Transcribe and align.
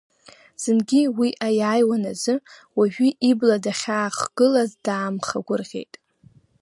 Зынгьы 0.61 1.01
уи 1.17 1.29
аиааиуан 1.47 2.03
азы, 2.11 2.35
уажәы 2.77 3.07
ибла 3.29 3.55
дахьаахгылаз 3.63 4.71
даамхагәырӷьеит. 4.85 5.93